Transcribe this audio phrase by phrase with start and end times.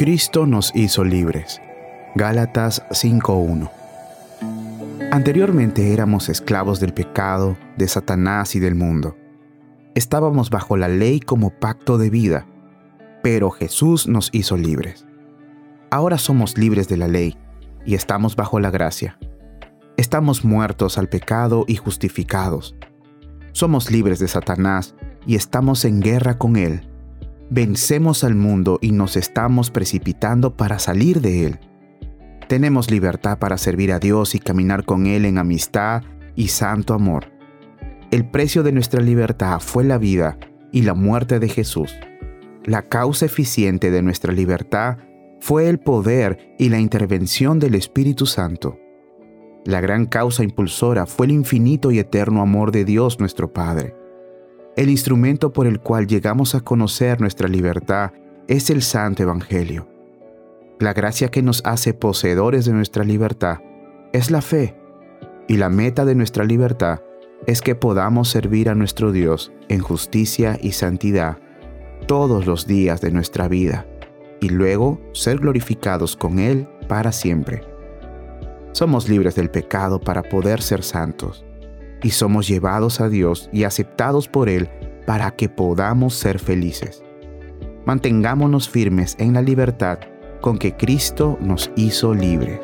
[0.00, 1.60] Cristo nos hizo libres.
[2.14, 3.70] Gálatas 5.1
[5.12, 9.18] Anteriormente éramos esclavos del pecado, de Satanás y del mundo.
[9.94, 12.46] Estábamos bajo la ley como pacto de vida,
[13.22, 15.04] pero Jesús nos hizo libres.
[15.90, 17.36] Ahora somos libres de la ley
[17.84, 19.18] y estamos bajo la gracia.
[19.98, 22.74] Estamos muertos al pecado y justificados.
[23.52, 24.94] Somos libres de Satanás
[25.26, 26.89] y estamos en guerra con él.
[27.52, 31.58] Vencemos al mundo y nos estamos precipitando para salir de él.
[32.46, 36.04] Tenemos libertad para servir a Dios y caminar con Él en amistad
[36.36, 37.32] y santo amor.
[38.12, 40.38] El precio de nuestra libertad fue la vida
[40.70, 41.92] y la muerte de Jesús.
[42.64, 44.98] La causa eficiente de nuestra libertad
[45.40, 48.78] fue el poder y la intervención del Espíritu Santo.
[49.64, 53.99] La gran causa impulsora fue el infinito y eterno amor de Dios nuestro Padre.
[54.76, 58.12] El instrumento por el cual llegamos a conocer nuestra libertad
[58.46, 59.88] es el Santo Evangelio.
[60.78, 63.58] La gracia que nos hace poseedores de nuestra libertad
[64.12, 64.76] es la fe,
[65.48, 67.00] y la meta de nuestra libertad
[67.46, 71.38] es que podamos servir a nuestro Dios en justicia y santidad
[72.06, 73.86] todos los días de nuestra vida,
[74.40, 77.62] y luego ser glorificados con Él para siempre.
[78.70, 81.44] Somos libres del pecado para poder ser santos
[82.02, 84.68] y somos llevados a Dios y aceptados por Él
[85.06, 87.02] para que podamos ser felices.
[87.84, 89.98] Mantengámonos firmes en la libertad
[90.40, 92.60] con que Cristo nos hizo libres.